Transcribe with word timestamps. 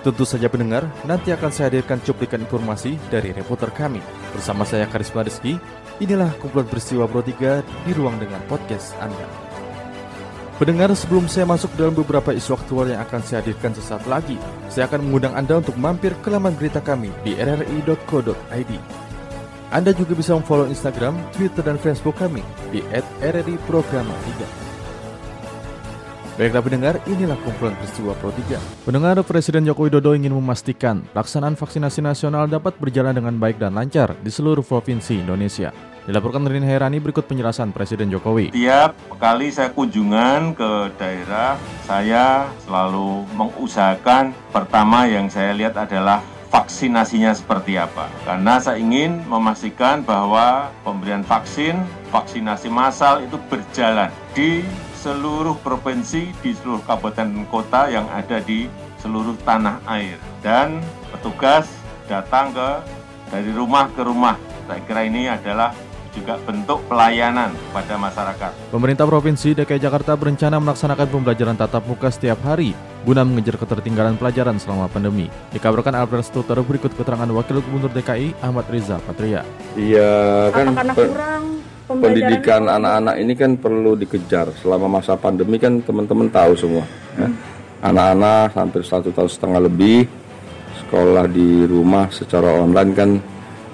Tentu 0.00 0.24
saja 0.24 0.48
pendengar, 0.48 0.88
nanti 1.04 1.28
akan 1.28 1.52
saya 1.52 1.68
hadirkan 1.68 2.00
cuplikan 2.00 2.40
informasi 2.40 2.96
dari 3.12 3.36
reporter 3.36 3.68
kami. 3.68 4.00
Bersama 4.32 4.64
saya 4.64 4.88
Karisma 4.88 5.20
Rizky, 5.20 5.60
inilah 6.00 6.32
kumpulan 6.40 6.64
peristiwa 6.64 7.04
Pro 7.04 7.20
3 7.20 7.60
di 7.84 7.92
ruang 7.92 8.16
dengan 8.16 8.40
podcast 8.48 8.96
Anda. 8.96 9.28
Pendengar, 10.56 10.88
sebelum 10.96 11.28
saya 11.28 11.44
masuk 11.44 11.68
dalam 11.76 11.92
beberapa 11.92 12.32
isu 12.32 12.56
aktual 12.56 12.88
yang 12.88 13.04
akan 13.04 13.20
saya 13.20 13.44
hadirkan 13.44 13.76
sesaat 13.76 14.08
lagi, 14.08 14.40
saya 14.72 14.88
akan 14.88 15.04
mengundang 15.04 15.36
Anda 15.36 15.60
untuk 15.60 15.76
mampir 15.76 16.16
ke 16.24 16.32
laman 16.32 16.56
berita 16.56 16.80
kami 16.80 17.12
di 17.20 17.36
rri.co.id. 17.36 18.72
Anda 19.68 19.92
juga 19.92 20.16
bisa 20.16 20.32
memfollow 20.32 20.68
Instagram, 20.68 21.16
Twitter, 21.36 21.60
dan 21.60 21.76
Facebook 21.76 22.16
kami 22.16 22.40
di 22.72 22.80
@rri_programa3. 23.20 24.69
Baiklah 26.40 26.64
pendengar, 26.64 26.96
inilah 27.04 27.36
kumpulan 27.44 27.76
peristiwa 27.76 28.16
Pro 28.16 28.32
3. 28.32 28.88
Pendengar 28.88 29.20
Presiden 29.28 29.60
Joko 29.68 29.84
Widodo 29.84 30.16
ingin 30.16 30.32
memastikan 30.32 31.04
pelaksanaan 31.12 31.52
vaksinasi 31.52 32.00
nasional 32.00 32.48
dapat 32.48 32.80
berjalan 32.80 33.12
dengan 33.12 33.36
baik 33.36 33.60
dan 33.60 33.76
lancar 33.76 34.16
di 34.24 34.32
seluruh 34.32 34.64
provinsi 34.64 35.20
Indonesia. 35.20 35.68
Dilaporkan 36.08 36.48
Rin 36.48 36.64
Herani 36.64 36.96
berikut 36.96 37.28
penjelasan 37.28 37.76
Presiden 37.76 38.08
Jokowi. 38.08 38.56
Tiap 38.56 38.96
kali 39.20 39.52
saya 39.52 39.68
kunjungan 39.76 40.56
ke 40.56 40.96
daerah, 40.96 41.60
saya 41.84 42.48
selalu 42.64 43.28
mengusahakan 43.36 44.32
pertama 44.48 45.04
yang 45.12 45.28
saya 45.28 45.52
lihat 45.52 45.76
adalah 45.76 46.24
vaksinasinya 46.48 47.36
seperti 47.36 47.76
apa. 47.76 48.08
Karena 48.24 48.56
saya 48.56 48.80
ingin 48.80 49.20
memastikan 49.28 50.00
bahwa 50.00 50.72
pemberian 50.88 51.20
vaksin, 51.20 51.84
vaksinasi 52.08 52.72
massal 52.72 53.20
itu 53.28 53.36
berjalan 53.52 54.08
di 54.32 54.64
seluruh 55.00 55.56
provinsi 55.64 56.28
di 56.44 56.52
seluruh 56.52 56.84
kabupaten 56.84 57.24
dan 57.24 57.48
kota 57.48 57.88
yang 57.88 58.04
ada 58.12 58.36
di 58.44 58.68
seluruh 59.00 59.32
tanah 59.48 59.80
air 59.88 60.20
dan 60.44 60.84
petugas 61.08 61.64
datang 62.04 62.52
ke 62.52 62.68
dari 63.32 63.50
rumah 63.56 63.88
ke 63.96 64.04
rumah. 64.04 64.36
Saya 64.68 64.84
kira 64.84 65.08
ini 65.08 65.24
adalah 65.26 65.72
juga 66.10 66.36
bentuk 66.42 66.82
pelayanan 66.90 67.54
pada 67.70 67.94
masyarakat. 67.94 68.52
Pemerintah 68.74 69.06
Provinsi 69.06 69.54
DKI 69.54 69.78
Jakarta 69.78 70.12
berencana 70.18 70.58
melaksanakan 70.58 71.06
pembelajaran 71.06 71.56
tatap 71.56 71.86
muka 71.86 72.10
setiap 72.10 72.42
hari 72.42 72.74
guna 73.06 73.24
mengejar 73.24 73.56
ketertinggalan 73.56 74.20
pelajaran 74.20 74.60
selama 74.60 74.90
pandemi. 74.90 75.32
Dikabarkan 75.54 75.96
Albert 75.96 76.28
Stuter 76.28 76.58
berikut 76.60 76.92
keterangan 76.92 77.30
Wakil 77.30 77.64
Gubernur 77.64 77.94
DKI 77.94 78.36
Ahmad 78.44 78.68
Riza 78.68 79.00
Patria. 79.00 79.46
Iya 79.78 80.50
kan 80.52 80.76
kurang 80.92 81.39
pendidikan 81.98 82.70
anak-anak 82.70 83.14
ini 83.18 83.32
kan 83.34 83.58
perlu 83.58 83.98
dikejar. 83.98 84.54
Selama 84.62 85.00
masa 85.00 85.18
pandemi 85.18 85.58
kan 85.58 85.82
teman-teman 85.82 86.30
tahu 86.30 86.52
semua 86.54 86.84
ya. 87.18 87.26
hmm. 87.26 87.34
anak-anak 87.82 88.54
hampir 88.54 88.82
satu 88.86 89.10
tahun 89.10 89.30
setengah 89.30 89.60
lebih 89.66 90.06
sekolah 90.86 91.26
di 91.26 91.66
rumah 91.66 92.06
secara 92.14 92.62
online 92.62 92.92
kan 92.94 93.10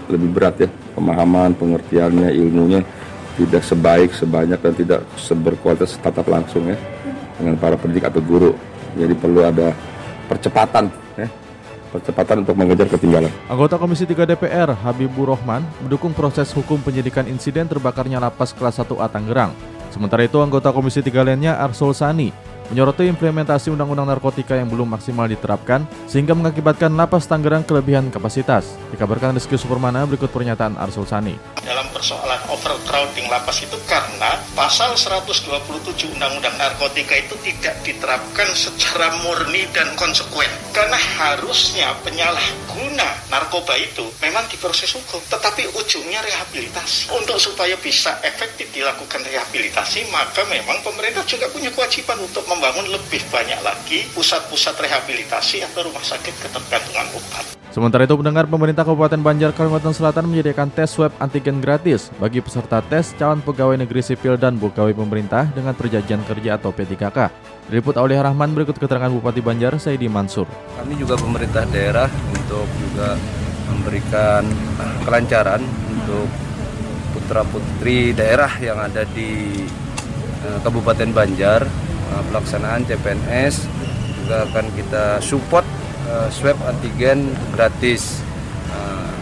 lebih 0.09 0.29
berat 0.33 0.57
ya. 0.65 0.71
Pemahaman 0.97 1.53
pengertiannya 1.61 2.33
ilmunya 2.33 2.81
tidak 3.37 3.61
sebaik 3.69 4.17
sebanyak 4.17 4.57
dan 4.65 4.73
tidak 4.73 5.01
seberkualitas 5.21 6.01
tatap 6.01 6.25
langsung 6.25 6.65
ya 6.73 6.77
dengan 7.37 7.61
para 7.61 7.77
pendidik 7.77 8.09
atau 8.09 8.25
guru. 8.25 8.57
Jadi 8.97 9.13
perlu 9.13 9.45
ada 9.45 9.77
percepatan 10.25 10.89
ya 11.21 11.29
percepatan 11.97 12.45
untuk 12.45 12.55
mengejar 12.55 12.87
ketinggalan. 12.93 13.33
Anggota 13.49 13.81
Komisi 13.81 14.05
3 14.05 14.29
DPR 14.29 14.77
Habibur 14.77 15.33
Rohman 15.33 15.65
mendukung 15.81 16.13
proses 16.13 16.53
hukum 16.53 16.79
penyidikan 16.85 17.25
insiden 17.25 17.65
terbakarnya 17.65 18.21
lapas 18.21 18.53
kelas 18.53 18.85
1A 18.85 19.09
Tangerang. 19.09 19.57
Sementara 19.89 20.29
itu 20.29 20.37
anggota 20.45 20.69
Komisi 20.77 21.01
3 21.01 21.25
lainnya 21.25 21.57
Arsul 21.57 21.97
Sani 21.97 22.56
menyoroti 22.71 23.07
implementasi 23.07 23.71
undang-undang 23.71 24.11
narkotika 24.11 24.59
yang 24.59 24.67
belum 24.67 24.99
maksimal 24.99 25.27
diterapkan 25.31 25.87
sehingga 26.11 26.35
mengakibatkan 26.35 26.93
lapas 26.95 27.29
Tangerang 27.31 27.63
kelebihan 27.63 28.11
kapasitas. 28.11 28.77
Dikabarkan 28.95 29.37
Rizky 29.39 29.59
Supermana 29.59 30.07
berikut 30.07 30.31
pernyataan 30.31 30.79
Arsul 30.79 31.07
Sani. 31.07 31.35
Dalam 31.63 31.87
persoalan 31.91 32.39
overcrowding 32.51 33.27
lapas 33.27 33.63
itu 33.63 33.75
karena 33.91 34.39
pasal 34.55 34.95
127 34.95 36.15
Undang-Undang 36.15 36.57
Narkotika 36.57 37.19
itu 37.19 37.35
tidak 37.43 37.75
diterapkan 37.83 38.49
secara 38.55 39.11
murni 39.27 39.67
dan 39.75 39.91
konsekuen. 39.99 40.49
Karena 40.71 40.97
harusnya 40.97 41.91
penyalahguna 42.05 43.09
narkoba 43.33 43.75
itu 43.81 44.07
memang 44.23 44.47
diproses 44.47 44.93
hukum, 44.95 45.19
tetapi 45.27 45.67
ujungnya 45.75 46.23
rehabilitasi. 46.23 47.11
Untuk 47.17 47.41
supaya 47.43 47.75
bisa 47.81 48.21
efektif 48.23 48.71
dilakukan 48.71 49.25
rehabilitasi, 49.25 50.07
maka 50.13 50.47
memang 50.47 50.79
pemerintah 50.87 51.25
juga 51.27 51.51
punya 51.51 51.73
kewajiban 51.73 52.21
untuk 52.23 52.45
membangun 52.57 52.89
lebih 52.89 53.21
banyak 53.29 53.61
lagi 53.61 54.09
pusat-pusat 54.17 54.81
rehabilitasi 54.81 55.61
atau 55.69 55.85
rumah 55.85 56.01
sakit 56.01 56.33
ketergantungan 56.41 57.05
obat. 57.13 57.45
Sementara 57.69 58.09
itu 58.09 58.17
pendengar 58.17 58.49
pemerintah 58.49 58.89
Kabupaten 58.89 59.21
Banjar 59.21 59.53
Kalimantan 59.53 59.93
Selatan 59.93 60.33
menyediakan 60.33 60.73
tes 60.73 60.89
swab 60.89 61.13
antigen 61.21 61.61
gratis 61.61 62.09
bagi 62.17 62.41
peserta 62.41 62.81
tes 62.81 63.13
calon 63.21 63.45
pegawai 63.45 63.77
negeri 63.77 64.01
sipil 64.01 64.41
dan 64.41 64.57
pegawai 64.57 64.97
pemerintah 64.97 65.45
dengan 65.53 65.77
perjanjian 65.77 66.25
kerja 66.25 66.57
atau 66.57 66.73
P3K. 66.73 67.29
Diliput 67.69 68.01
oleh 68.01 68.17
Rahman 68.17 68.57
berikut 68.57 68.81
keterangan 68.81 69.13
Bupati 69.13 69.45
Banjar 69.45 69.77
Saidi 69.77 70.09
Mansur. 70.09 70.49
Kami 70.81 70.97
juga 70.97 71.21
pemerintah 71.21 71.69
daerah 71.69 72.09
untuk 72.33 72.65
juga 72.81 73.21
memberikan 73.69 74.49
kelancaran 75.05 75.61
untuk 75.93 76.33
putra-putri 77.13 78.17
daerah 78.17 78.57
yang 78.57 78.81
ada 78.81 79.05
di 79.13 79.53
eh, 80.49 80.59
Kabupaten 80.65 81.13
Banjar 81.13 81.86
pelaksanaan 82.31 82.85
CPNS 82.85 83.67
juga 84.27 84.43
akan 84.51 84.67
kita 84.75 85.05
support 85.23 85.63
uh, 86.11 86.29
swab 86.35 86.59
antigen 86.67 87.31
gratis. 87.55 88.21
Uh, 88.75 89.15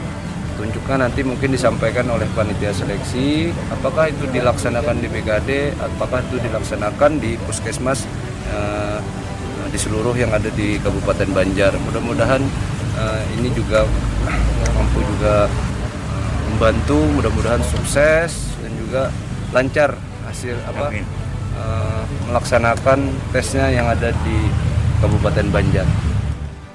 tunjukkan 0.57 1.05
nanti 1.05 1.21
mungkin 1.21 1.53
disampaikan 1.53 2.09
oleh 2.09 2.25
panitia 2.33 2.73
seleksi 2.73 3.53
apakah 3.75 4.09
itu 4.09 4.25
dilaksanakan 4.31 5.03
di 5.03 5.11
BKD 5.11 5.77
apakah 5.77 6.25
itu 6.25 6.41
dilaksanakan 6.41 7.21
di 7.21 7.37
puskesmas 7.45 8.09
uh, 8.55 9.03
di 9.69 9.77
seluruh 9.77 10.15
yang 10.15 10.31
ada 10.33 10.49
di 10.55 10.81
Kabupaten 10.81 11.29
Banjar. 11.37 11.77
Mudah-mudahan 11.85 12.41
uh, 12.97 13.21
ini 13.37 13.53
juga 13.53 13.85
mampu 14.73 15.05
juga 15.05 15.53
membantu 16.55 17.03
mudah-mudahan 17.19 17.61
sukses 17.61 18.57
dan 18.63 18.73
juga 18.79 19.03
lancar 19.53 19.99
hasil 20.25 20.57
apa 20.71 20.89
Amin 20.89 21.24
uh, 21.59 22.03
melaksanakan 22.31 23.11
tesnya 23.31 23.71
yang 23.71 23.87
ada 23.91 24.11
di 24.23 24.39
Kabupaten 25.03 25.47
Banjar. 25.51 25.87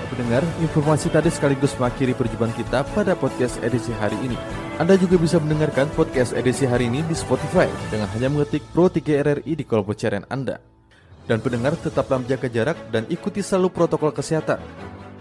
Pendengar, 0.09 0.43
informasi 0.59 1.07
tadi 1.13 1.29
sekaligus 1.31 1.77
mengakhiri 1.79 2.17
perjumpaan 2.17 2.51
kita 2.51 2.83
pada 2.91 3.13
podcast 3.15 3.61
edisi 3.63 3.93
hari 3.93 4.17
ini. 4.25 4.35
Anda 4.81 4.99
juga 4.99 5.15
bisa 5.15 5.37
mendengarkan 5.37 5.87
podcast 5.95 6.33
edisi 6.33 6.65
hari 6.65 6.91
ini 6.91 7.05
di 7.05 7.15
Spotify 7.15 7.69
dengan 7.87 8.09
hanya 8.17 8.27
mengetik 8.27 8.65
Pro 8.73 8.89
3 8.89 8.99
RRI 9.05 9.53
di 9.53 9.63
kolom 9.63 9.87
pencarian 9.87 10.25
Anda. 10.27 10.59
Dan 11.29 11.39
pendengar 11.45 11.77
tetaplah 11.77 12.19
menjaga 12.19 12.49
jarak 12.49 12.77
dan 12.89 13.05
ikuti 13.07 13.45
selalu 13.45 13.69
protokol 13.69 14.09
kesehatan. 14.09 14.57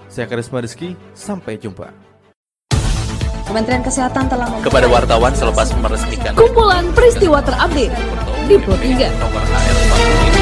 Saya 0.08 0.24
Karisma 0.24 0.64
Rizky, 0.64 0.96
sampai 1.12 1.60
jumpa. 1.60 2.08
Kementerian 3.48 3.80
Kesehatan 3.80 4.28
telah 4.28 4.44
kepada 4.60 4.84
wartawan 4.92 5.32
selepas 5.32 5.72
meresmikan 5.80 6.36
kumpulan 6.36 6.84
peristiwa 6.92 7.40
terupdate 7.40 7.96
di 8.46 8.58
Pro 8.58 8.74
3. 8.74 10.37